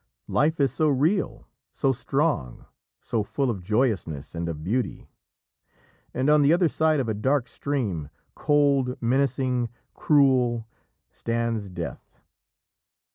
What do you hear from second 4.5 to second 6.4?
beauty, and